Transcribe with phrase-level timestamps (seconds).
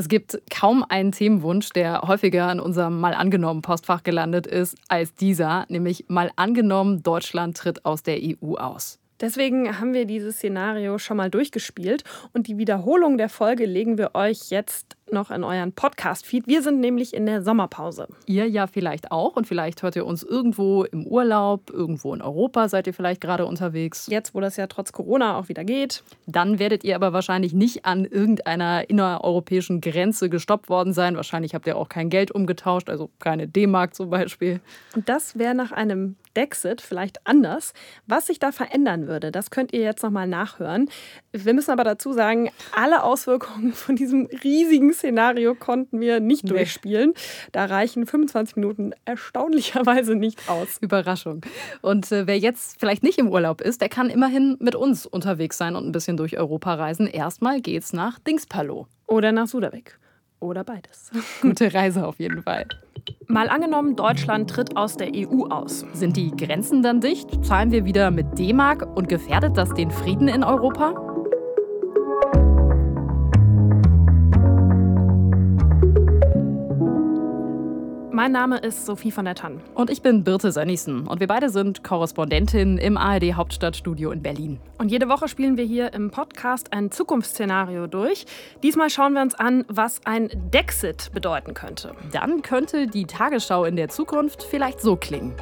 [0.00, 5.14] Es gibt kaum einen Themenwunsch, der häufiger in unserem mal angenommen Postfach gelandet ist als
[5.14, 8.99] dieser, nämlich mal angenommen, Deutschland tritt aus der EU aus.
[9.20, 14.14] Deswegen haben wir dieses Szenario schon mal durchgespielt und die Wiederholung der Folge legen wir
[14.14, 16.46] euch jetzt noch in euren Podcast-Feed.
[16.46, 18.08] Wir sind nämlich in der Sommerpause.
[18.26, 22.68] Ihr ja vielleicht auch und vielleicht hört ihr uns irgendwo im Urlaub, irgendwo in Europa
[22.68, 24.06] seid ihr vielleicht gerade unterwegs.
[24.08, 26.02] Jetzt, wo das ja trotz Corona auch wieder geht.
[26.26, 31.16] Dann werdet ihr aber wahrscheinlich nicht an irgendeiner innereuropäischen Grenze gestoppt worden sein.
[31.16, 34.60] Wahrscheinlich habt ihr auch kein Geld umgetauscht, also keine D-Mark zum Beispiel.
[34.94, 37.72] Und das wäre nach einem Dexit vielleicht anders.
[38.06, 40.88] Was sich da verändern würde, das könnt ihr jetzt nochmal nachhören.
[41.32, 46.50] Wir müssen aber dazu sagen, alle Auswirkungen von diesem riesigen Szenario konnten wir nicht nee.
[46.50, 47.14] durchspielen.
[47.52, 50.78] Da reichen 25 Minuten erstaunlicherweise nicht aus.
[50.80, 51.42] Überraschung.
[51.82, 55.58] Und äh, wer jetzt vielleicht nicht im Urlaub ist, der kann immerhin mit uns unterwegs
[55.58, 57.06] sein und ein bisschen durch Europa reisen.
[57.06, 58.86] Erstmal geht's nach Dingspalo.
[59.06, 59.98] Oder nach Sudavik.
[60.40, 61.10] Oder beides.
[61.42, 62.66] Gute Reise auf jeden Fall.
[63.26, 65.84] Mal angenommen, Deutschland tritt aus der EU aus.
[65.92, 67.44] Sind die Grenzen dann dicht?
[67.44, 70.94] Zahlen wir wieder mit D-Mark und gefährdet das den Frieden in Europa?
[78.20, 79.62] Mein Name ist Sophie von der Tann.
[79.74, 81.06] Und ich bin Birte Sönnigsen.
[81.06, 84.60] Und wir beide sind Korrespondentin im ARD Hauptstadtstudio in Berlin.
[84.76, 88.26] Und jede Woche spielen wir hier im Podcast ein Zukunftsszenario durch.
[88.62, 91.92] Diesmal schauen wir uns an, was ein Dexit bedeuten könnte.
[92.12, 95.32] Dann könnte die Tagesschau in der Zukunft vielleicht so klingen.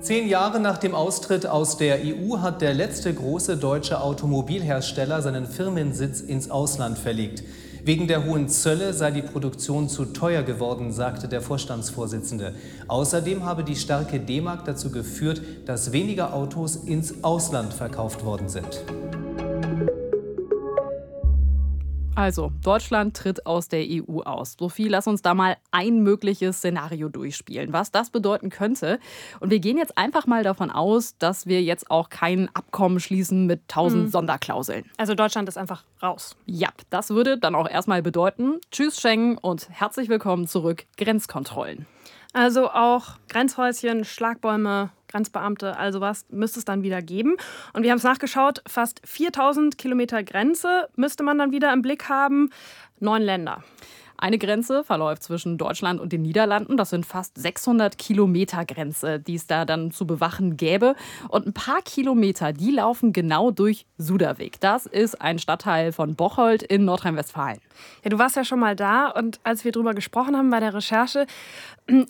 [0.00, 5.46] Zehn Jahre nach dem Austritt aus der EU hat der letzte große deutsche Automobilhersteller seinen
[5.46, 7.44] Firmensitz ins Ausland verlegt.
[7.84, 12.54] Wegen der hohen Zölle sei die Produktion zu teuer geworden, sagte der Vorstandsvorsitzende.
[12.86, 18.84] Außerdem habe die starke D-Mark dazu geführt, dass weniger Autos ins Ausland verkauft worden sind.
[22.22, 24.54] Also, Deutschland tritt aus der EU aus.
[24.56, 29.00] Sophie, lass uns da mal ein mögliches Szenario durchspielen, was das bedeuten könnte.
[29.40, 33.46] Und wir gehen jetzt einfach mal davon aus, dass wir jetzt auch kein Abkommen schließen
[33.46, 34.10] mit tausend mhm.
[34.10, 34.88] Sonderklauseln.
[34.98, 36.36] Also Deutschland ist einfach raus.
[36.46, 41.86] Ja, das würde dann auch erstmal bedeuten, tschüss Schengen und herzlich willkommen zurück, Grenzkontrollen.
[42.32, 47.36] Also auch Grenzhäuschen, Schlagbäume, Grenzbeamte, also was müsste es dann wieder geben.
[47.72, 52.08] Und wir haben es nachgeschaut, fast 4000 Kilometer Grenze müsste man dann wieder im Blick
[52.08, 52.50] haben.
[52.98, 53.62] Neun Länder.
[54.22, 56.76] Eine Grenze verläuft zwischen Deutschland und den Niederlanden.
[56.76, 60.94] Das sind fast 600 Kilometer Grenze, die es da dann zu bewachen gäbe.
[61.28, 64.60] Und ein paar Kilometer, die laufen genau durch Suderweg.
[64.60, 67.58] Das ist ein Stadtteil von Bocholt in Nordrhein-Westfalen.
[68.04, 70.72] Ja, du warst ja schon mal da und als wir darüber gesprochen haben bei der
[70.72, 71.26] Recherche,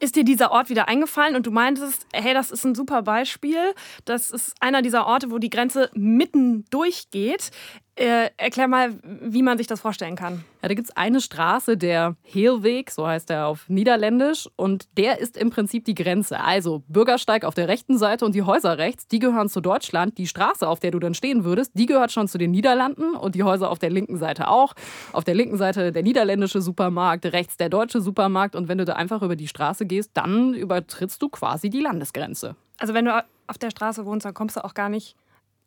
[0.01, 3.73] ist dir dieser Ort wieder eingefallen und du meintest, hey, das ist ein super Beispiel.
[4.05, 7.53] Das ist einer dieser Orte, wo die Grenze mitten durchgeht.
[7.95, 10.45] Äh, erklär mal, wie man sich das vorstellen kann.
[10.63, 15.19] Ja, da gibt es eine Straße, der Heelweg, so heißt er auf Niederländisch, und der
[15.19, 16.41] ist im Prinzip die Grenze.
[16.41, 20.17] Also Bürgersteig auf der rechten Seite und die Häuser rechts, die gehören zu Deutschland.
[20.17, 23.35] Die Straße, auf der du dann stehen würdest, die gehört schon zu den Niederlanden und
[23.35, 24.73] die Häuser auf der linken Seite auch.
[25.13, 28.95] Auf der linken Seite der niederländische Supermarkt, rechts der deutsche Supermarkt und wenn du da
[28.95, 32.57] einfach über die Straße gehst, dann übertrittst du quasi die Landesgrenze.
[32.79, 35.15] Also wenn du auf der Straße wohnst, dann kommst du auch gar nicht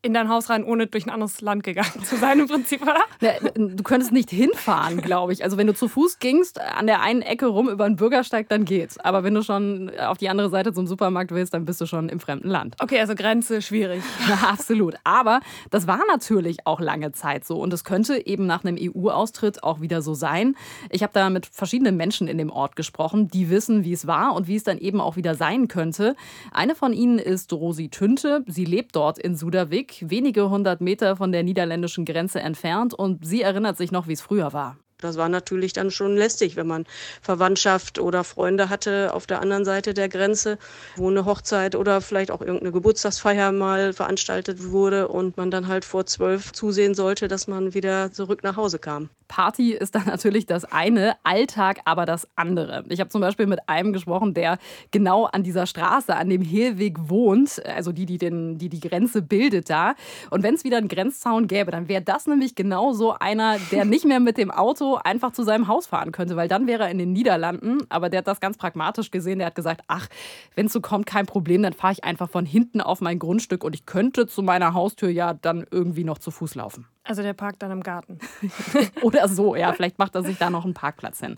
[0.05, 3.03] in dein Haus rein, ohne durch ein anderes Land gegangen zu sein, im Prinzip, oder?
[3.55, 5.43] Du könntest nicht hinfahren, glaube ich.
[5.43, 8.65] Also wenn du zu Fuß gingst, an der einen Ecke rum über den Bürgersteig, dann
[8.65, 8.97] geht's.
[8.97, 12.09] Aber wenn du schon auf die andere Seite zum Supermarkt willst, dann bist du schon
[12.09, 12.75] im fremden Land.
[12.79, 14.03] Okay, also Grenze schwierig.
[14.27, 14.95] Ja, absolut.
[15.03, 15.39] Aber
[15.69, 17.59] das war natürlich auch lange Zeit so.
[17.59, 20.55] Und es könnte eben nach einem EU-Austritt auch wieder so sein.
[20.89, 24.33] Ich habe da mit verschiedenen Menschen in dem Ort gesprochen, die wissen, wie es war
[24.33, 26.15] und wie es dann eben auch wieder sein könnte.
[26.51, 28.43] Eine von ihnen ist Rosi Tünte.
[28.47, 33.41] Sie lebt dort in Suderwick wenige hundert Meter von der niederländischen Grenze entfernt und sie
[33.41, 34.77] erinnert sich noch, wie es früher war.
[34.99, 36.85] Das war natürlich dann schon lästig, wenn man
[37.21, 40.57] Verwandtschaft oder Freunde hatte auf der anderen Seite der Grenze,
[40.95, 45.83] wo eine Hochzeit oder vielleicht auch irgendeine Geburtstagsfeier mal veranstaltet wurde und man dann halt
[45.85, 49.09] vor zwölf zusehen sollte, dass man wieder zurück nach Hause kam.
[49.27, 52.83] Party ist dann natürlich das eine, Alltag aber das andere.
[52.89, 54.57] Ich habe zum Beispiel mit einem gesprochen, der
[54.91, 59.21] genau an dieser Straße, an dem Hehlweg wohnt, also die, die den, die, die Grenze
[59.21, 59.95] bildet da.
[60.29, 63.85] Und wenn es wieder einen Grenzzaun gäbe, dann wäre das nämlich genau so einer, der
[63.85, 66.89] nicht mehr mit dem Auto einfach zu seinem Haus fahren könnte, weil dann wäre er
[66.89, 67.79] in den Niederlanden.
[67.89, 69.39] Aber der hat das ganz pragmatisch gesehen.
[69.39, 70.07] Der hat gesagt, ach,
[70.55, 73.63] wenn es so kommt, kein Problem, dann fahre ich einfach von hinten auf mein Grundstück
[73.63, 76.87] und ich könnte zu meiner Haustür ja dann irgendwie noch zu Fuß laufen.
[77.03, 78.19] Also der parkt dann im Garten.
[79.15, 79.71] Oder so, ja.
[79.73, 81.37] Vielleicht macht er sich da noch einen Parkplatz hin.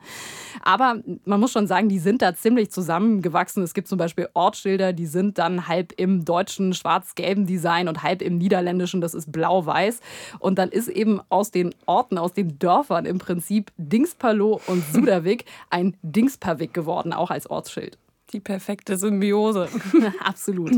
[0.63, 3.63] Aber man muss schon sagen, die sind da ziemlich zusammengewachsen.
[3.63, 8.21] Es gibt zum Beispiel Ortsschilder, die sind dann halb im deutschen schwarz-gelben Design und halb
[8.21, 9.99] im niederländischen, das ist blau-weiß.
[10.39, 15.45] Und dann ist eben aus den Orten, aus den Dörfern im Prinzip Dingspalo und Suderwick
[15.69, 17.97] ein Dingsperwick geworden, auch als Ortsschild.
[18.33, 19.69] Die perfekte Symbiose.
[20.23, 20.71] Absolut.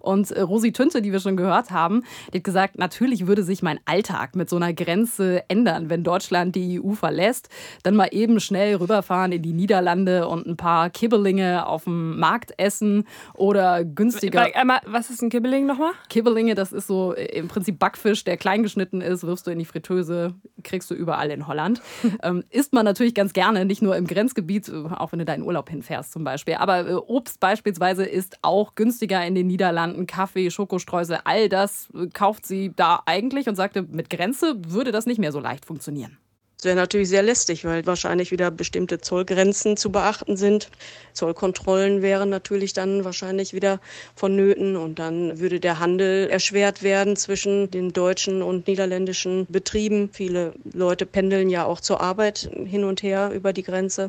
[0.00, 2.02] Und äh, Rosi Tünte, die wir schon gehört haben,
[2.32, 6.54] die hat gesagt, natürlich würde sich mein Alltag mit so einer Grenze ändern, wenn Deutschland
[6.54, 7.48] die EU verlässt.
[7.82, 12.52] Dann mal eben schnell rüberfahren in die Niederlande und ein paar Kibbelinge auf dem Markt
[12.58, 14.46] essen oder günstiger.
[14.86, 15.92] Was ist ein Kibbeling nochmal?
[16.08, 19.58] Kibbelinge, das ist so äh, im Prinzip Backfisch, der klein geschnitten ist, wirfst du in
[19.58, 21.80] die Fritteuse, kriegst du überall in Holland.
[22.22, 25.34] ähm, isst man natürlich ganz gerne, nicht nur im Grenzgebiet, äh, auch wenn du da
[25.34, 26.54] in Urlaub hinfährst zum Beispiel.
[26.54, 30.06] Aber Obst beispielsweise ist auch günstiger in den Niederlanden.
[30.06, 35.06] Kaffee, Schokostreusel, all das äh, kauft sie da eigentlich und sagte, mit Grenze würde das
[35.06, 36.18] nicht mehr so leicht funktionieren.
[36.60, 40.68] Das wäre natürlich sehr lästig, weil wahrscheinlich wieder bestimmte Zollgrenzen zu beachten sind.
[41.14, 43.80] Zollkontrollen wären natürlich dann wahrscheinlich wieder
[44.14, 50.10] vonnöten und dann würde der Handel erschwert werden zwischen den deutschen und niederländischen Betrieben.
[50.12, 54.08] Viele Leute pendeln ja auch zur Arbeit hin und her über die Grenze.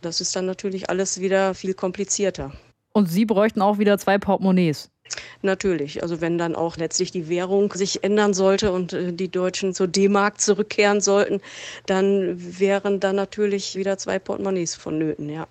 [0.00, 2.52] Das ist dann natürlich alles wieder viel komplizierter.
[2.92, 4.90] Und Sie bräuchten auch wieder zwei Portemonnaies.
[5.42, 6.02] Natürlich.
[6.02, 9.88] Also wenn dann auch letztlich die Währung sich ändern sollte und äh, die Deutschen zur
[9.88, 11.40] D-Mark zurückkehren sollten,
[11.86, 15.46] dann wären da natürlich wieder zwei Portemonnaies vonnöten, ja.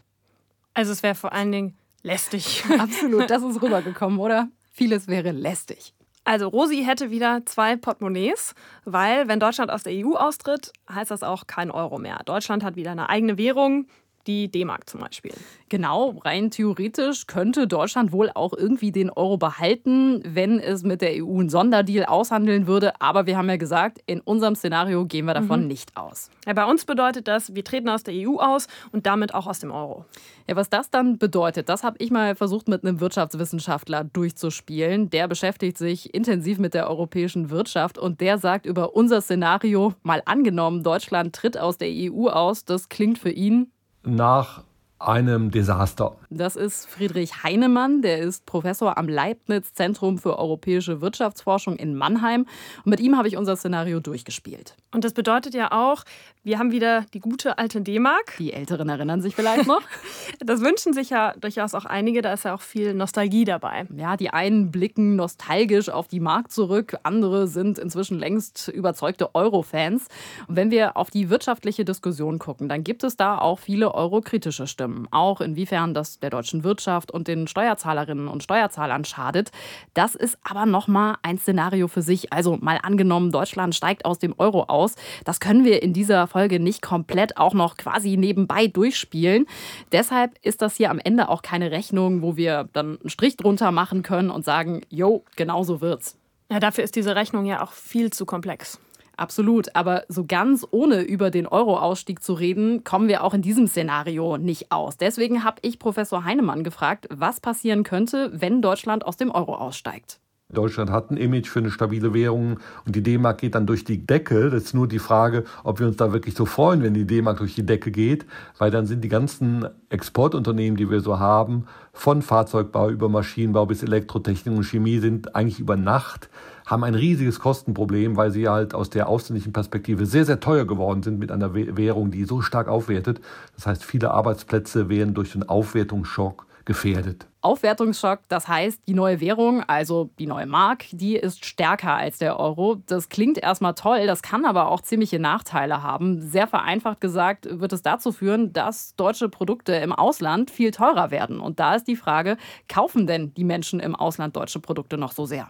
[0.73, 2.63] Also es wäre vor allen Dingen lästig.
[2.79, 4.47] Absolut, das ist rübergekommen, oder?
[4.71, 5.93] Vieles wäre lästig.
[6.23, 8.53] Also Rosi hätte wieder zwei Portemonnaies,
[8.85, 12.21] weil wenn Deutschland aus der EU austritt, heißt das auch kein Euro mehr.
[12.25, 13.87] Deutschland hat wieder eine eigene Währung,
[14.29, 15.33] die D-Mark zum Beispiel.
[15.69, 21.23] Genau, rein theoretisch könnte Deutschland wohl auch irgendwie den Euro behalten, wenn es mit der
[21.23, 22.99] EU einen Sonderdeal aushandeln würde.
[23.01, 25.67] Aber wir haben ja gesagt, in unserem Szenario gehen wir davon mhm.
[25.67, 26.29] nicht aus.
[26.45, 29.59] Ja, bei uns bedeutet das, wir treten aus der EU aus und damit auch aus
[29.59, 30.05] dem Euro.
[30.47, 35.09] Ja, was das dann bedeutet, das habe ich mal versucht mit einem Wirtschaftswissenschaftler durchzuspielen.
[35.09, 40.21] Der beschäftigt sich intensiv mit der europäischen Wirtschaft und der sagt über unser Szenario, mal
[40.25, 43.71] angenommen, Deutschland tritt aus der EU aus, das klingt für ihn
[44.15, 44.63] nach
[44.99, 46.17] einem Desaster.
[46.29, 52.45] Das ist Friedrich Heinemann, der ist Professor am Leibniz Zentrum für europäische Wirtschaftsforschung in Mannheim.
[52.83, 54.75] Und mit ihm habe ich unser Szenario durchgespielt.
[54.91, 56.03] Und das bedeutet ja auch,
[56.41, 58.37] wir haben wieder die gute alte D-Mark.
[58.39, 59.81] Die Älteren erinnern sich vielleicht noch.
[60.39, 63.85] das wünschen sich ja durchaus auch einige, da ist ja auch viel Nostalgie dabei.
[63.93, 70.07] Ja, die einen blicken nostalgisch auf die Mark zurück, andere sind inzwischen längst überzeugte Euro-Fans.
[70.47, 74.65] Und wenn wir auf die wirtschaftliche Diskussion gucken, dann gibt es da auch viele eurokritische
[74.65, 75.09] Stimmen.
[75.11, 79.51] Auch inwiefern das der deutschen Wirtschaft und den Steuerzahlerinnen und Steuerzahlern schadet.
[79.93, 82.31] Das ist aber nochmal ein Szenario für sich.
[82.31, 84.95] Also mal angenommen, Deutschland steigt aus dem Euro aus.
[85.25, 89.45] Das können wir in dieser Folge nicht komplett auch noch quasi nebenbei durchspielen.
[89.91, 93.71] Deshalb ist das hier am Ende auch keine Rechnung, wo wir dann einen Strich drunter
[93.71, 96.17] machen können und sagen, jo, genau so wird's.
[96.51, 98.79] Ja, dafür ist diese Rechnung ja auch viel zu komplex.
[99.19, 103.67] Absolut, aber so ganz ohne über den Euro-Ausstieg zu reden, kommen wir auch in diesem
[103.67, 104.95] Szenario nicht aus.
[104.95, 110.21] Deswegen habe ich Professor Heinemann gefragt, was passieren könnte, wenn Deutschland aus dem Euro aussteigt.
[110.51, 114.07] Deutschland hat ein Image für eine stabile Währung und die D-Mark geht dann durch die
[114.07, 114.49] Decke.
[114.49, 117.37] Das ist nur die Frage, ob wir uns da wirklich so freuen, wenn die D-Mark
[117.37, 118.25] durch die Decke geht,
[118.57, 123.83] weil dann sind die ganzen Exportunternehmen, die wir so haben, von Fahrzeugbau über Maschinenbau bis
[123.83, 126.31] Elektrotechnik und Chemie, sind eigentlich über Nacht,
[126.65, 131.03] haben ein riesiges Kostenproblem, weil sie halt aus der ausländischen Perspektive sehr, sehr teuer geworden
[131.03, 133.21] sind mit einer Währung, die so stark aufwertet.
[133.55, 137.25] Das heißt, viele Arbeitsplätze werden durch den Aufwertungsschock gefährdet.
[137.41, 142.39] Aufwertungsschock, das heißt, die neue Währung, also die neue Mark, die ist stärker als der
[142.39, 142.75] Euro.
[142.85, 146.21] Das klingt erstmal toll, das kann aber auch ziemliche Nachteile haben.
[146.21, 151.39] Sehr vereinfacht gesagt wird es dazu führen, dass deutsche Produkte im Ausland viel teurer werden.
[151.39, 155.25] Und da ist die Frage, kaufen denn die Menschen im Ausland deutsche Produkte noch so
[155.25, 155.49] sehr?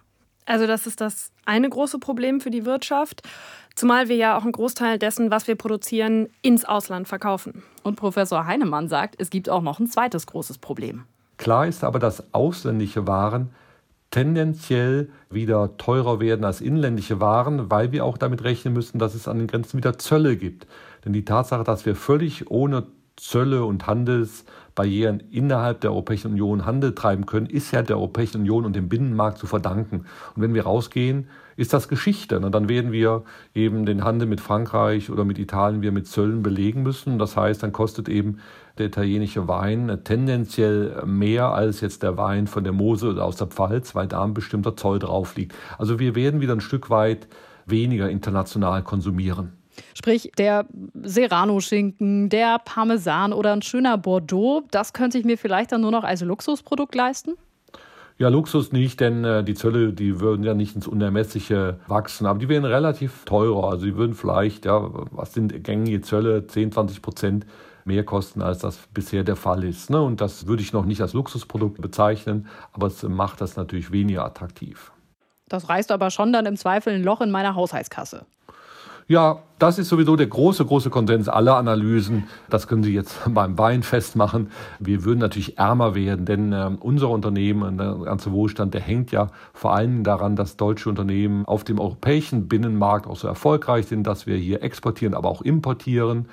[0.50, 3.22] Also das ist das eine große Problem für die Wirtschaft,
[3.76, 7.62] zumal wir ja auch einen Großteil dessen, was wir produzieren, ins Ausland verkaufen.
[7.84, 11.04] Und Professor Heinemann sagt, es gibt auch noch ein zweites großes Problem.
[11.38, 13.52] Klar ist aber, dass ausländische Waren
[14.10, 19.28] tendenziell wieder teurer werden als inländische Waren, weil wir auch damit rechnen müssen, dass es
[19.28, 20.66] an den Grenzen wieder Zölle gibt.
[21.06, 22.88] Denn die Tatsache, dass wir völlig ohne
[23.18, 23.86] Zölle und
[24.80, 28.90] Handelsbarrieren innerhalb der Europäischen Union Handel treiben können, ist ja der Europäischen Union und dem
[28.90, 30.06] Binnenmarkt zu verdanken.
[30.36, 32.40] Und wenn wir rausgehen, ist das Geschichte.
[32.40, 33.24] Und dann werden wir
[33.54, 37.20] eben den Handel mit Frankreich oder mit Italien wir mit Zöllen belegen müssen.
[37.20, 38.38] Das heißt, dann kostet eben
[38.78, 43.48] der italienische Wein tendenziell mehr als jetzt der Wein von der Mosel oder aus der
[43.48, 45.54] Pfalz, weil da ein bestimmter Zoll drauf liegt.
[45.78, 47.28] Also wir werden wieder ein Stück weit
[47.66, 49.59] weniger international konsumieren.
[49.94, 50.66] Sprich, der
[51.02, 56.04] Serrano-Schinken, der Parmesan oder ein schöner Bordeaux, das könnte ich mir vielleicht dann nur noch
[56.04, 57.36] als Luxusprodukt leisten?
[58.18, 62.38] Ja, Luxus nicht, denn äh, die Zölle, die würden ja nicht ins Unermessliche wachsen, aber
[62.38, 63.72] die wären relativ teurer.
[63.72, 67.46] Also die würden vielleicht, ja, was sind gängige Zölle, 10, 20 Prozent
[67.86, 69.90] mehr kosten, als das bisher der Fall ist.
[69.90, 70.02] Ne?
[70.02, 74.26] Und das würde ich noch nicht als Luxusprodukt bezeichnen, aber es macht das natürlich weniger
[74.26, 74.92] attraktiv.
[75.48, 78.26] Das reißt aber schon dann im Zweifel ein Loch in meiner Haushaltskasse.
[79.10, 82.26] Ja, das ist sowieso der große, große Konsens aller Analysen.
[82.48, 84.52] Das können Sie jetzt beim Wein festmachen.
[84.78, 89.32] Wir würden natürlich ärmer werden, denn äh, unser Unternehmen, der ganze Wohlstand, der hängt ja
[89.52, 94.28] vor allem daran, dass deutsche Unternehmen auf dem europäischen Binnenmarkt auch so erfolgreich sind, dass
[94.28, 96.28] wir hier exportieren, aber auch importieren.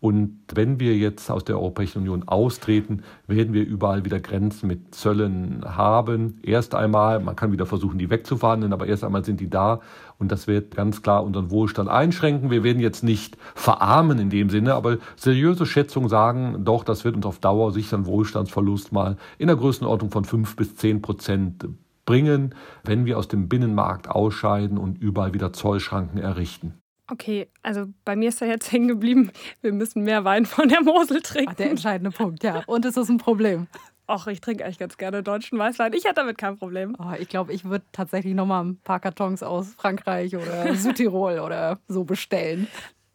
[0.00, 4.94] Und wenn wir jetzt aus der Europäischen Union austreten, werden wir überall wieder Grenzen mit
[4.94, 6.38] Zöllen haben.
[6.42, 9.80] Erst einmal, man kann wieder versuchen, die wegzuverhandeln, aber erst einmal sind die da.
[10.18, 12.50] Und das wird ganz klar unseren Wohlstand einschränken.
[12.50, 17.16] Wir werden jetzt nicht verarmen in dem Sinne, aber seriöse Schätzungen sagen doch, das wird
[17.16, 21.66] uns auf Dauer sicher einen Wohlstandsverlust mal in der Größenordnung von fünf bis zehn Prozent
[22.08, 26.74] bringen, wenn wir aus dem Binnenmarkt ausscheiden und überall wieder Zollschranken errichten.
[27.10, 30.82] Okay, also bei mir ist da jetzt hängen geblieben, wir müssen mehr Wein von der
[30.82, 31.52] Mosel trinken.
[31.52, 32.62] Ach, der entscheidende Punkt, ja.
[32.66, 33.66] Und ist das ein Problem?
[34.06, 35.92] Ach, ich trinke eigentlich ganz gerne deutschen Weißwein.
[35.92, 36.96] Ich hätte damit kein Problem.
[36.98, 41.40] Oh, ich glaube, ich würde tatsächlich noch mal ein paar Kartons aus Frankreich oder Südtirol
[41.40, 42.68] oder so bestellen.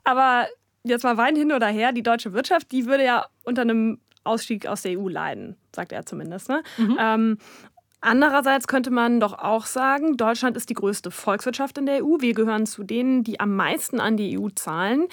[0.03, 0.47] Aber
[0.83, 1.93] jetzt mal Wein hin oder her.
[1.93, 6.05] Die deutsche Wirtschaft, die würde ja unter einem Ausstieg aus der EU leiden, sagt er
[6.05, 6.49] zumindest.
[6.49, 6.61] Ne?
[6.77, 6.97] Mhm.
[6.99, 7.37] Ähm,
[8.05, 12.17] Andererseits könnte man doch auch sagen, Deutschland ist die größte Volkswirtschaft in der EU.
[12.19, 15.07] Wir gehören zu denen, die am meisten an die EU zahlen.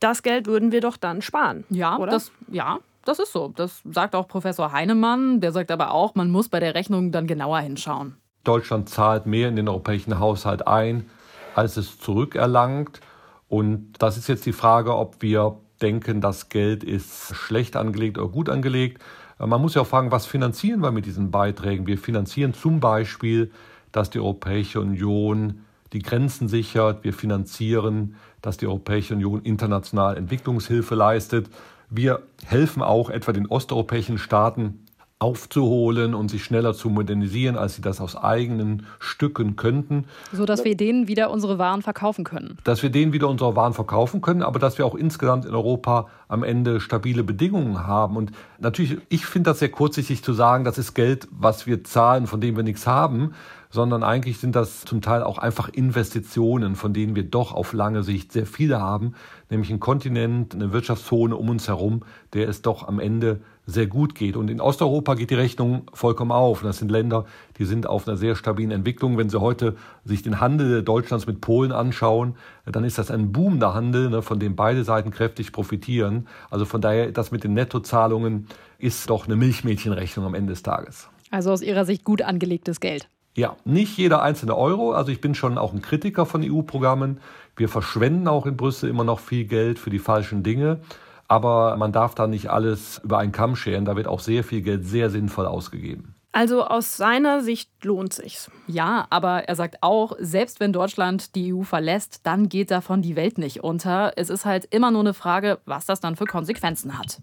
[0.00, 1.64] Das Geld würden wir doch dann sparen.
[1.70, 2.12] Ja, oder?
[2.12, 3.52] Das, ja, das ist so.
[3.56, 5.40] Das sagt auch Professor Heinemann.
[5.40, 8.16] Der sagt aber auch, man muss bei der Rechnung dann genauer hinschauen.
[8.44, 11.08] Deutschland zahlt mehr in den europäischen Haushalt ein,
[11.54, 13.00] als es zurückerlangt.
[13.48, 18.28] Und das ist jetzt die Frage, ob wir denken, das Geld ist schlecht angelegt oder
[18.28, 19.02] gut angelegt.
[19.38, 21.86] Man muss ja auch fragen, was finanzieren wir mit diesen Beiträgen?
[21.86, 23.50] Wir finanzieren zum Beispiel,
[23.92, 27.04] dass die Europäische Union die Grenzen sichert.
[27.04, 31.50] Wir finanzieren, dass die Europäische Union international Entwicklungshilfe leistet.
[31.90, 34.85] Wir helfen auch etwa den osteuropäischen Staaten
[35.18, 40.04] aufzuholen und sich schneller zu modernisieren, als sie das aus eigenen Stücken könnten.
[40.32, 42.58] So dass wir denen wieder unsere Waren verkaufen können.
[42.64, 46.08] Dass wir denen wieder unsere Waren verkaufen können, aber dass wir auch insgesamt in Europa
[46.28, 48.16] am Ende stabile Bedingungen haben.
[48.16, 52.26] Und natürlich, ich finde das sehr kurzsichtig zu sagen, das ist Geld, was wir zahlen,
[52.26, 53.32] von dem wir nichts haben
[53.76, 58.02] sondern eigentlich sind das zum Teil auch einfach Investitionen, von denen wir doch auf lange
[58.02, 59.12] Sicht sehr viele haben,
[59.50, 62.02] nämlich ein Kontinent, eine Wirtschaftszone um uns herum,
[62.32, 64.34] der es doch am Ende sehr gut geht.
[64.36, 66.62] Und in Osteuropa geht die Rechnung vollkommen auf.
[66.62, 67.26] Das sind Länder,
[67.58, 69.18] die sind auf einer sehr stabilen Entwicklung.
[69.18, 73.74] Wenn Sie heute sich den Handel Deutschlands mit Polen anschauen, dann ist das ein boomender
[73.74, 76.28] Handel, ne, von dem beide Seiten kräftig profitieren.
[76.50, 78.46] Also von daher, das mit den Nettozahlungen
[78.78, 81.10] ist doch eine Milchmädchenrechnung am Ende des Tages.
[81.30, 83.08] Also aus Ihrer Sicht gut angelegtes Geld.
[83.36, 84.92] Ja, nicht jeder einzelne Euro.
[84.92, 87.20] Also ich bin schon auch ein Kritiker von EU-Programmen.
[87.54, 90.80] Wir verschwenden auch in Brüssel immer noch viel Geld für die falschen Dinge.
[91.28, 93.84] Aber man darf da nicht alles über einen Kamm scheren.
[93.84, 96.14] Da wird auch sehr viel Geld sehr sinnvoll ausgegeben.
[96.32, 98.50] Also aus seiner Sicht lohnt sich's.
[98.66, 103.16] Ja, aber er sagt auch, selbst wenn Deutschland die EU verlässt, dann geht davon die
[103.16, 104.12] Welt nicht unter.
[104.16, 107.20] Es ist halt immer nur eine Frage, was das dann für Konsequenzen hat.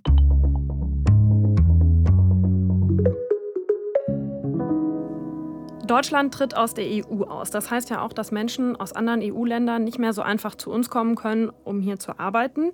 [5.85, 7.51] Deutschland tritt aus der EU aus.
[7.51, 10.89] Das heißt ja auch, dass Menschen aus anderen EU-Ländern nicht mehr so einfach zu uns
[10.89, 12.71] kommen können, um hier zu arbeiten.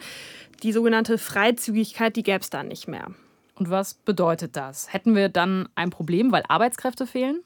[0.62, 3.08] Die sogenannte Freizügigkeit, die gäbe es dann nicht mehr.
[3.56, 4.94] Und was bedeutet das?
[4.94, 7.42] Hätten wir dann ein Problem, weil Arbeitskräfte fehlen?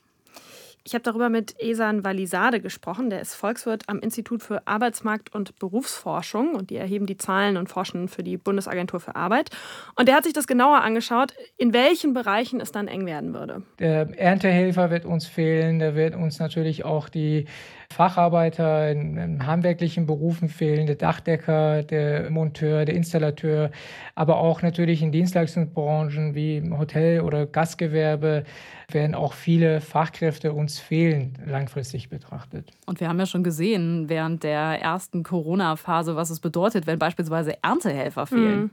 [0.86, 3.10] Ich habe darüber mit Esan Walisade gesprochen.
[3.10, 7.70] Der ist Volkswirt am Institut für Arbeitsmarkt und Berufsforschung und die erheben die Zahlen und
[7.70, 9.50] forschen für die Bundesagentur für Arbeit.
[9.96, 13.64] Und der hat sich das genauer angeschaut, in welchen Bereichen es dann eng werden würde.
[13.80, 17.46] Der Erntehelfer wird uns fehlen, da wird uns natürlich auch die
[17.94, 23.72] Facharbeiter in, in handwerklichen Berufen fehlen, der Dachdecker, der Monteur, der Installateur,
[24.16, 28.44] aber auch natürlich in Dienstleistungsbranchen wie im Hotel- oder Gastgewerbe
[28.92, 32.72] werden auch viele Fachkräfte uns fehlen, langfristig betrachtet.
[32.86, 37.64] Und wir haben ja schon gesehen während der ersten Corona-Phase, was es bedeutet, wenn beispielsweise
[37.64, 38.62] Erntehelfer fehlen.
[38.62, 38.72] Mhm.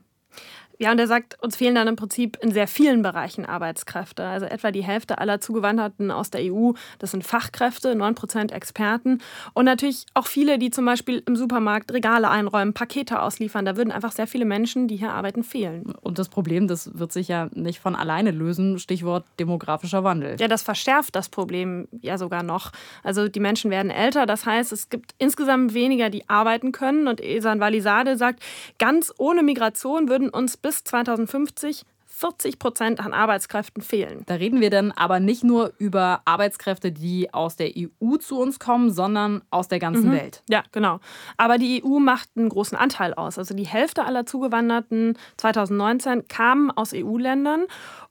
[0.81, 4.25] Ja, und er sagt, uns fehlen dann im Prinzip in sehr vielen Bereichen Arbeitskräfte.
[4.25, 9.19] Also etwa die Hälfte aller Zugewanderten aus der EU, das sind Fachkräfte, 9 Prozent Experten.
[9.53, 13.67] Und natürlich auch viele, die zum Beispiel im Supermarkt Regale einräumen, Pakete ausliefern.
[13.67, 15.93] Da würden einfach sehr viele Menschen, die hier arbeiten, fehlen.
[16.01, 18.79] Und das Problem, das wird sich ja nicht von alleine lösen.
[18.79, 20.37] Stichwort demografischer Wandel.
[20.41, 22.73] Ja, das verschärft das Problem ja sogar noch.
[23.03, 24.25] Also die Menschen werden älter.
[24.25, 27.07] Das heißt, es gibt insgesamt weniger, die arbeiten können.
[27.07, 28.43] Und Esan Walisade sagt,
[28.79, 34.25] ganz ohne Migration würden uns bis bis 2050 40 Prozent an Arbeitskräften fehlen.
[34.27, 38.59] Da reden wir dann aber nicht nur über Arbeitskräfte, die aus der EU zu uns
[38.59, 40.13] kommen, sondern aus der ganzen mhm.
[40.13, 40.43] Welt.
[40.49, 41.01] Ja, genau.
[41.39, 43.39] Aber die EU macht einen großen Anteil aus.
[43.39, 47.65] Also die Hälfte aller Zugewanderten 2019 kamen aus EU-Ländern.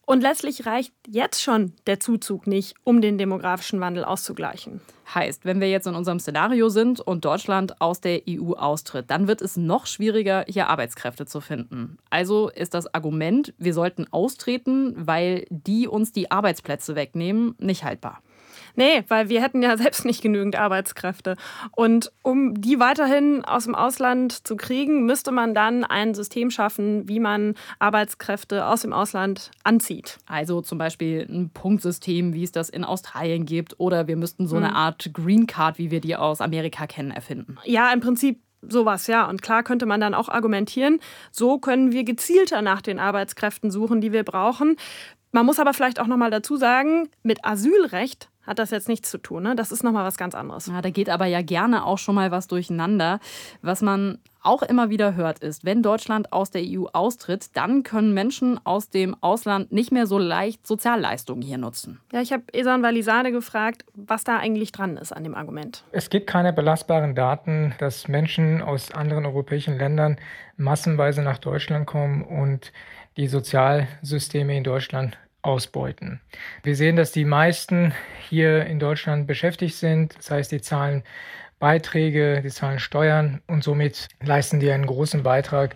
[0.09, 4.81] Und letztlich reicht jetzt schon der Zuzug nicht, um den demografischen Wandel auszugleichen.
[5.13, 9.27] Heißt, wenn wir jetzt in unserem Szenario sind und Deutschland aus der EU austritt, dann
[9.27, 11.99] wird es noch schwieriger, hier Arbeitskräfte zu finden.
[12.09, 18.23] Also ist das Argument, wir sollten austreten, weil die uns die Arbeitsplätze wegnehmen, nicht haltbar.
[18.79, 21.35] Nee, weil wir hätten ja selbst nicht genügend Arbeitskräfte.
[21.75, 27.07] Und um die weiterhin aus dem Ausland zu kriegen, müsste man dann ein System schaffen,
[27.09, 30.17] wie man Arbeitskräfte aus dem Ausland anzieht.
[30.27, 33.77] Also zum Beispiel ein Punktsystem, wie es das in Australien gibt.
[33.81, 34.75] Oder wir müssten so eine mhm.
[34.75, 37.57] Art Green Card, wie wir die aus Amerika kennen, erfinden.
[37.65, 39.29] Ja, im Prinzip Sowas, ja.
[39.29, 40.99] Und klar könnte man dann auch argumentieren,
[41.31, 44.75] so können wir gezielter nach den Arbeitskräften suchen, die wir brauchen.
[45.31, 49.09] Man muss aber vielleicht auch noch mal dazu sagen, mit Asylrecht hat das jetzt nichts
[49.09, 49.43] zu tun.
[49.43, 49.55] Ne?
[49.55, 50.67] Das ist nochmal was ganz anderes.
[50.67, 53.19] Ja, da geht aber ja gerne auch schon mal was durcheinander.
[53.61, 58.13] Was man auch immer wieder hört, ist, wenn Deutschland aus der EU austritt, dann können
[58.13, 61.99] Menschen aus dem Ausland nicht mehr so leicht Sozialleistungen hier nutzen.
[62.13, 65.83] Ja, ich habe Esan Walisade gefragt, was da eigentlich dran ist an dem Argument.
[65.91, 70.17] Es gibt keine belastbaren Daten, dass Menschen aus anderen europäischen Ländern
[70.57, 72.71] massenweise nach Deutschland kommen und
[73.17, 76.21] die Sozialsysteme in Deutschland ausbeuten.
[76.63, 77.93] Wir sehen, dass die meisten
[78.29, 80.15] hier in Deutschland beschäftigt sind.
[80.17, 81.03] Das heißt, die zahlen
[81.59, 85.75] Beiträge, die zahlen Steuern und somit leisten die einen großen Beitrag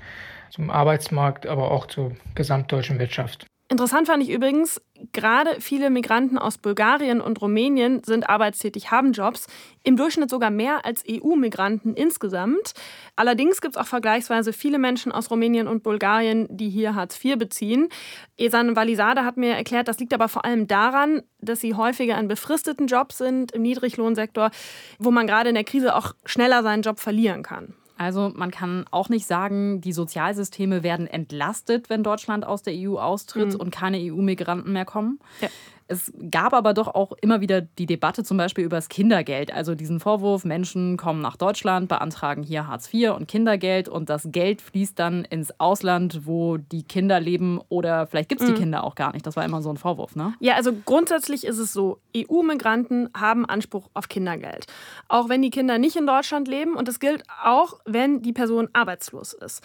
[0.50, 3.46] zum Arbeitsmarkt, aber auch zur gesamtdeutschen Wirtschaft.
[3.74, 4.80] Interessant fand ich übrigens,
[5.14, 9.48] gerade viele Migranten aus Bulgarien und Rumänien sind arbeitstätig, haben Jobs,
[9.84, 12.74] im Durchschnitt sogar mehr als EU-Migranten insgesamt.
[13.16, 17.40] Allerdings gibt es auch vergleichsweise viele Menschen aus Rumänien und Bulgarien, die hier Hartz IV
[17.40, 17.90] beziehen.
[18.38, 22.28] Esan Walisade hat mir erklärt, das liegt aber vor allem daran, dass sie häufiger in
[22.28, 24.52] befristeten Jobs sind, im Niedriglohnsektor,
[25.00, 27.74] wo man gerade in der Krise auch schneller seinen Job verlieren kann.
[27.98, 32.98] Also man kann auch nicht sagen, die Sozialsysteme werden entlastet, wenn Deutschland aus der EU
[32.98, 33.60] austritt mhm.
[33.60, 35.20] und keine EU-Migranten mehr kommen.
[35.42, 35.50] Ja.
[35.88, 39.54] Es gab aber doch auch immer wieder die Debatte zum Beispiel über das Kindergeld.
[39.54, 44.28] Also diesen Vorwurf, Menschen kommen nach Deutschland, beantragen hier Hartz IV und Kindergeld und das
[44.32, 48.58] Geld fließt dann ins Ausland, wo die Kinder leben oder vielleicht gibt es die mhm.
[48.58, 49.26] Kinder auch gar nicht.
[49.26, 50.34] Das war immer so ein Vorwurf, ne?
[50.40, 54.68] Ja, also grundsätzlich ist es so, EU-Migranten haben Anspruch auf Kindergeld.
[55.08, 58.70] Auch wenn die Kinder nicht in Deutschland leben und das gilt auch, wenn die Person
[58.74, 59.62] arbeitslos ist.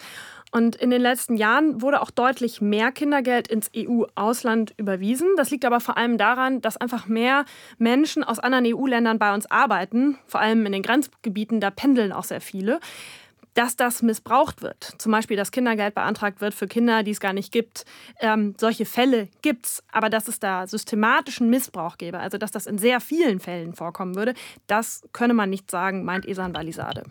[0.51, 5.27] Und in den letzten Jahren wurde auch deutlich mehr Kindergeld ins EU-Ausland überwiesen.
[5.37, 7.45] Das liegt aber vor allem daran, dass einfach mehr
[7.77, 12.23] Menschen aus anderen EU-Ländern bei uns arbeiten, vor allem in den Grenzgebieten, da pendeln auch
[12.23, 12.79] sehr viele.
[13.55, 17.33] Dass das missbraucht wird, zum Beispiel, dass Kindergeld beantragt wird für Kinder, die es gar
[17.33, 17.83] nicht gibt.
[18.19, 22.67] Ähm, solche Fälle gibt es, aber dass es da systematischen Missbrauch gäbe, also dass das
[22.67, 24.33] in sehr vielen Fällen vorkommen würde,
[24.67, 27.03] das könne man nicht sagen, meint Esan Balisade.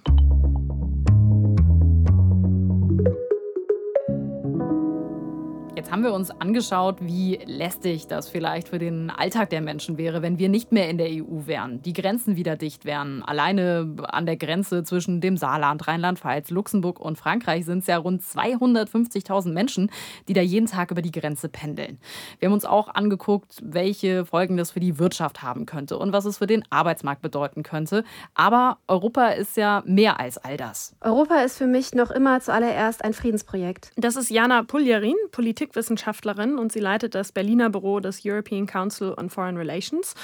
[5.79, 10.23] Jetzt haben wir uns angeschaut, wie lästig das vielleicht für den Alltag der Menschen wäre,
[10.23, 13.23] wenn wir nicht mehr in der EU wären, die Grenzen wieder dicht wären.
[13.23, 18.23] Alleine an der Grenze zwischen dem Saarland, Rheinland-Pfalz, Luxemburg und Frankreich sind es ja rund
[18.23, 19.89] 250.000 Menschen,
[20.27, 22.01] die da jeden Tag über die Grenze pendeln.
[22.41, 26.25] Wir haben uns auch angeguckt, welche Folgen das für die Wirtschaft haben könnte und was
[26.25, 28.03] es für den Arbeitsmarkt bedeuten könnte.
[28.35, 30.97] Aber Europa ist ja mehr als all das.
[31.03, 33.93] Europa ist für mich noch immer zuallererst ein Friedensprojekt.
[33.95, 39.15] Das ist Jana Puljarin, Politik Politikwissenschaftlerin und sie leitet das Berliner Büro des European Council
[39.17, 40.15] on Foreign Relations.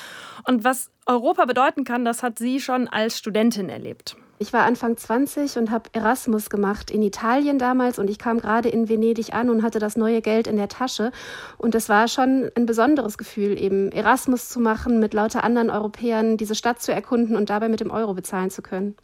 [0.46, 4.16] Und was Europa bedeuten kann, das hat sie schon als Studentin erlebt.
[4.38, 8.68] Ich war Anfang 20 und habe Erasmus gemacht in Italien damals und ich kam gerade
[8.68, 11.12] in Venedig an und hatte das neue Geld in der Tasche.
[11.56, 16.36] Und es war schon ein besonderes Gefühl, eben Erasmus zu machen, mit lauter anderen Europäern
[16.36, 18.96] diese Stadt zu erkunden und dabei mit dem Euro bezahlen zu können.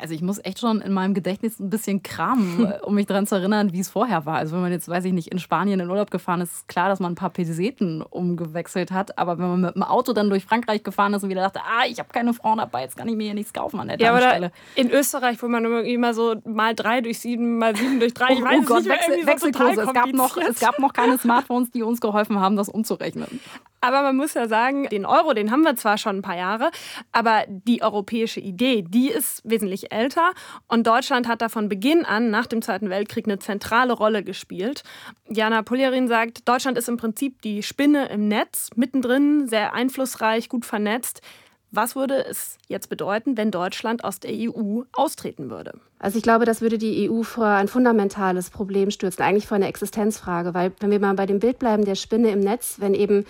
[0.00, 3.26] Also ich muss echt schon in meinem Gedächtnis ein bisschen kramen, äh, um mich daran
[3.26, 4.36] zu erinnern, wie es vorher war.
[4.36, 6.88] Also wenn man jetzt, weiß ich nicht, in Spanien in Urlaub gefahren ist, ist klar,
[6.88, 9.18] dass man ein paar Peseten umgewechselt hat.
[9.18, 11.86] Aber wenn man mit dem Auto dann durch Frankreich gefahren ist und wieder dachte, ah,
[11.86, 14.10] ich habe keine Frauen dabei, jetzt kann ich mir hier nichts kaufen an der ja,
[14.10, 14.52] Tankstelle.
[14.74, 18.42] In Österreich, wo man immer so mal drei durch sieben, mal sieben durch drei, ich
[18.42, 19.82] oh, weiß oh Gott, nicht, Wechsel, Wechselkurse.
[19.82, 23.40] Es gab, noch, es gab noch keine Smartphones, die uns geholfen haben, das umzurechnen.
[23.80, 26.70] Aber man muss ja sagen, den Euro, den haben wir zwar schon ein paar Jahre,
[27.12, 30.32] aber die europäische Idee, die ist wesentlich älter.
[30.66, 34.82] Und Deutschland hat da von Beginn an, nach dem Zweiten Weltkrieg, eine zentrale Rolle gespielt.
[35.28, 40.64] Jana Puljarin sagt, Deutschland ist im Prinzip die Spinne im Netz, mittendrin, sehr einflussreich, gut
[40.64, 41.22] vernetzt.
[41.70, 45.78] Was würde es jetzt bedeuten, wenn Deutschland aus der EU austreten würde?
[45.98, 49.68] Also ich glaube, das würde die EU vor ein fundamentales Problem stürzen, eigentlich vor eine
[49.68, 53.26] Existenzfrage, weil wenn wir mal bei dem Bild bleiben der Spinne im Netz, wenn eben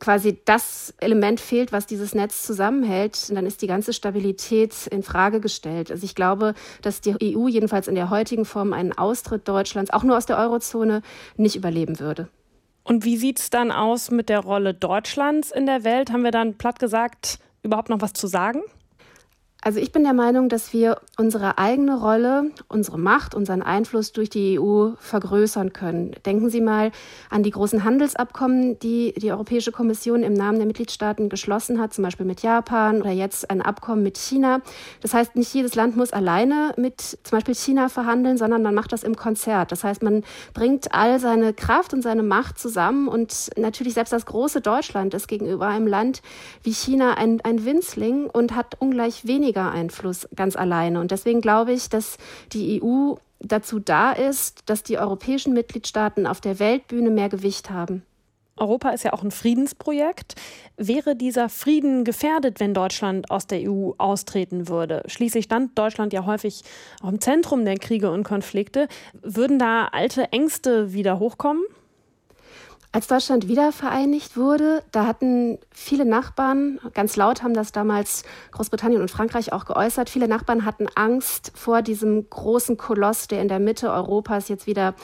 [0.00, 5.40] quasi das Element fehlt, was dieses Netz zusammenhält, dann ist die ganze Stabilität in Frage
[5.40, 5.90] gestellt.
[5.90, 10.02] Also ich glaube, dass die EU jedenfalls in der heutigen Form einen Austritt Deutschlands auch
[10.02, 11.02] nur aus der Eurozone
[11.36, 12.28] nicht überleben würde.
[12.82, 16.12] Und wie sieht es dann aus mit der Rolle Deutschlands in der Welt?
[16.12, 18.62] Haben wir dann platt gesagt überhaupt noch was zu sagen?
[19.64, 24.28] Also ich bin der Meinung, dass wir unsere eigene Rolle, unsere Macht, unseren Einfluss durch
[24.28, 26.14] die EU vergrößern können.
[26.26, 26.92] Denken Sie mal
[27.30, 32.04] an die großen Handelsabkommen, die die Europäische Kommission im Namen der Mitgliedstaaten geschlossen hat, zum
[32.04, 34.60] Beispiel mit Japan oder jetzt ein Abkommen mit China.
[35.00, 38.92] Das heißt, nicht jedes Land muss alleine mit zum Beispiel China verhandeln, sondern man macht
[38.92, 39.72] das im Konzert.
[39.72, 44.26] Das heißt, man bringt all seine Kraft und seine Macht zusammen und natürlich selbst das
[44.26, 46.20] große Deutschland ist gegenüber einem Land
[46.62, 51.00] wie China ein, ein Winzling und hat ungleich weniger weniger Einfluss ganz alleine.
[51.00, 52.18] Und deswegen glaube ich, dass
[52.52, 58.02] die EU dazu da ist, dass die europäischen Mitgliedstaaten auf der Weltbühne mehr Gewicht haben.
[58.56, 60.36] Europa ist ja auch ein Friedensprojekt.
[60.76, 65.02] Wäre dieser Frieden gefährdet, wenn Deutschland aus der EU austreten würde?
[65.06, 66.62] Schließlich stand Deutschland ja häufig
[67.02, 68.86] auch im Zentrum der Kriege und Konflikte.
[69.22, 71.64] Würden da alte Ängste wieder hochkommen?
[72.94, 79.10] Als Deutschland wiedervereinigt wurde, da hatten viele Nachbarn, ganz laut haben das damals Großbritannien und
[79.10, 83.90] Frankreich auch geäußert, viele Nachbarn hatten Angst vor diesem großen Koloss, der in der Mitte
[83.90, 84.94] Europas jetzt wieder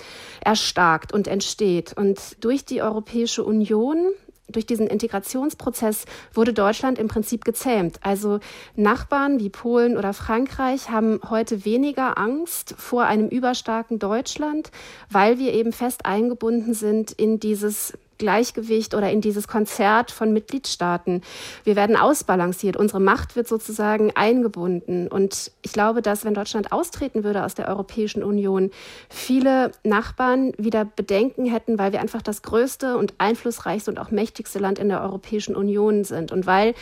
[0.40, 1.92] erstarkt und entsteht.
[1.96, 4.12] Und durch die Europäische Union
[4.50, 7.98] durch diesen Integrationsprozess wurde Deutschland im Prinzip gezähmt.
[8.02, 8.40] Also
[8.76, 14.70] Nachbarn wie Polen oder Frankreich haben heute weniger Angst vor einem überstarken Deutschland,
[15.10, 21.22] weil wir eben fest eingebunden sind in dieses Gleichgewicht oder in dieses Konzert von Mitgliedstaaten.
[21.64, 22.76] Wir werden ausbalanciert.
[22.76, 25.08] Unsere Macht wird sozusagen eingebunden.
[25.08, 28.70] Und ich glaube, dass wenn Deutschland austreten würde aus der Europäischen Union,
[29.08, 34.58] viele Nachbarn wieder Bedenken hätten, weil wir einfach das größte und einflussreichste und auch mächtigste
[34.58, 36.30] Land in der Europäischen Union sind.
[36.30, 36.74] Und weil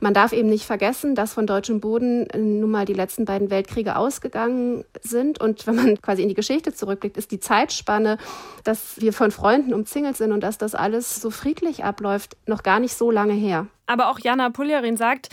[0.00, 3.50] man darf eben nicht vergessen, dass von deutschem Boden äh, nun mal die letzten beiden
[3.50, 5.40] Weltkriege ausgegangen sind.
[5.40, 8.18] Und wenn man quasi in die Geschichte zurückblickt, ist die Zeitspanne,
[8.64, 12.80] dass wir von Freunden umzingelt sind und dass das alles so friedlich abläuft, noch gar
[12.80, 13.66] nicht so lange her.
[13.86, 15.28] Aber auch Jana Puljarin sagt,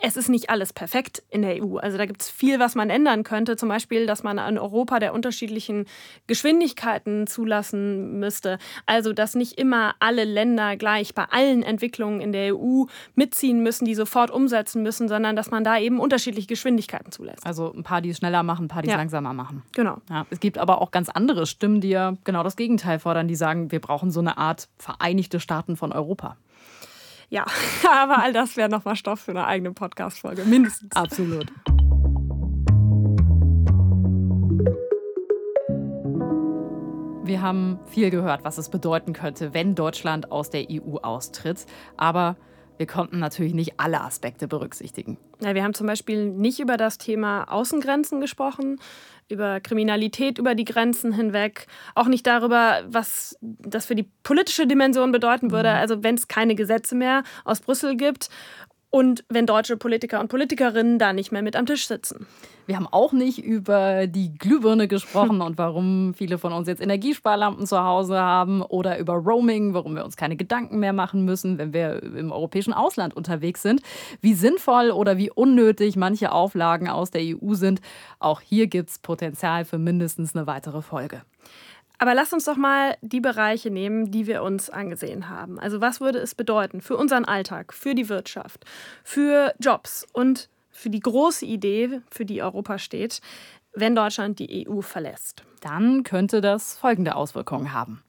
[0.00, 1.76] es ist nicht alles perfekt in der EU.
[1.76, 3.56] Also da gibt es viel, was man ändern könnte.
[3.56, 5.86] Zum Beispiel, dass man in Europa der unterschiedlichen
[6.26, 8.58] Geschwindigkeiten zulassen müsste.
[8.86, 12.84] Also dass nicht immer alle Länder gleich bei allen Entwicklungen in der EU
[13.16, 17.44] mitziehen müssen, die sofort umsetzen müssen, sondern dass man da eben unterschiedliche Geschwindigkeiten zulässt.
[17.44, 18.98] Also ein paar, die es schneller machen, ein paar, die es ja.
[18.98, 19.62] langsamer machen.
[19.72, 19.98] Genau.
[20.08, 23.36] Ja, es gibt aber auch ganz andere Stimmen, die ja genau das Gegenteil fordern, die
[23.36, 26.36] sagen, wir brauchen so eine Art Vereinigte Staaten von Europa.
[27.30, 27.44] Ja,
[27.90, 30.94] aber all das wäre nochmal Stoff für eine eigene Podcast-Folge, mindestens.
[30.96, 31.46] Absolut.
[37.24, 41.66] Wir haben viel gehört, was es bedeuten könnte, wenn Deutschland aus der EU austritt.
[41.98, 42.36] Aber
[42.78, 45.18] wir konnten natürlich nicht alle Aspekte berücksichtigen.
[45.40, 48.78] Ja, wir haben zum Beispiel nicht über das Thema Außengrenzen gesprochen
[49.28, 55.12] über Kriminalität über die Grenzen hinweg, auch nicht darüber, was das für die politische Dimension
[55.12, 55.76] bedeuten würde, mhm.
[55.76, 58.30] also wenn es keine Gesetze mehr aus Brüssel gibt
[58.90, 62.26] und wenn deutsche Politiker und Politikerinnen da nicht mehr mit am Tisch sitzen.
[62.66, 67.66] Wir haben auch nicht über die Glühbirne gesprochen und warum viele von uns jetzt Energiesparlampen
[67.66, 71.72] zu Hause haben oder über Roaming, warum wir uns keine Gedanken mehr machen müssen, wenn
[71.72, 73.80] wir im europäischen Ausland unterwegs sind.
[74.20, 77.80] Wie sinnvoll oder wie unnötig manche Auflagen aus der EU sind.
[78.18, 81.22] Auch hier gibt es Potenzial für mindestens eine weitere Folge.
[81.98, 85.58] Aber lass uns doch mal die Bereiche nehmen, die wir uns angesehen haben.
[85.58, 88.64] Also was würde es bedeuten für unseren Alltag, für die Wirtschaft,
[89.02, 93.20] für Jobs und für die große Idee, für die Europa steht,
[93.72, 95.42] wenn Deutschland die EU verlässt?
[95.60, 98.02] Dann könnte das folgende Auswirkungen haben.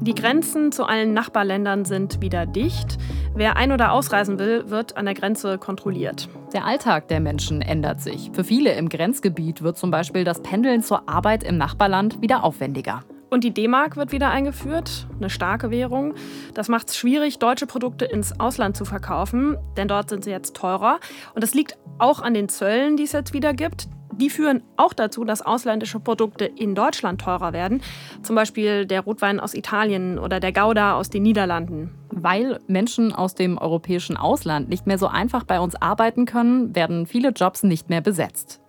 [0.00, 2.98] Die Grenzen zu allen Nachbarländern sind wieder dicht.
[3.36, 6.28] Wer ein- oder ausreisen will, wird an der Grenze kontrolliert.
[6.52, 8.30] Der Alltag der Menschen ändert sich.
[8.34, 13.04] Für viele im Grenzgebiet wird zum Beispiel das Pendeln zur Arbeit im Nachbarland wieder aufwendiger.
[13.32, 16.12] Und die D-Mark wird wieder eingeführt, eine starke Währung.
[16.52, 20.54] Das macht es schwierig, deutsche Produkte ins Ausland zu verkaufen, denn dort sind sie jetzt
[20.54, 21.00] teurer.
[21.34, 23.88] Und das liegt auch an den Zöllen, die es jetzt wieder gibt.
[24.14, 27.80] Die führen auch dazu, dass ausländische Produkte in Deutschland teurer werden.
[28.22, 31.94] Zum Beispiel der Rotwein aus Italien oder der Gouda aus den Niederlanden.
[32.10, 37.06] Weil Menschen aus dem europäischen Ausland nicht mehr so einfach bei uns arbeiten können, werden
[37.06, 38.61] viele Jobs nicht mehr besetzt.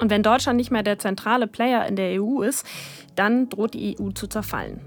[0.00, 2.66] Und wenn Deutschland nicht mehr der zentrale Player in der EU ist,
[3.14, 4.80] dann droht die EU zu zerfallen.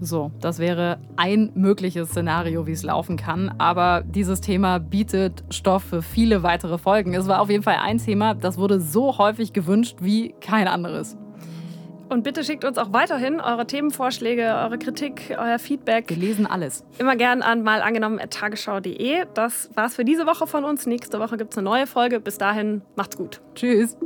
[0.00, 3.54] So, das wäre ein mögliches Szenario, wie es laufen kann.
[3.58, 7.14] Aber dieses Thema bietet Stoff für viele weitere Folgen.
[7.14, 11.16] Es war auf jeden Fall ein Thema, das wurde so häufig gewünscht wie kein anderes.
[12.08, 16.10] Und bitte schickt uns auch weiterhin eure Themenvorschläge, eure Kritik, euer Feedback.
[16.10, 16.84] Wir lesen alles.
[16.98, 19.24] Immer gern an malangenommen.tagesschau.de.
[19.32, 20.84] Das war's für diese Woche von uns.
[20.84, 22.20] Nächste Woche gibt es eine neue Folge.
[22.20, 23.40] Bis dahin, macht's gut.
[23.54, 23.96] Tschüss.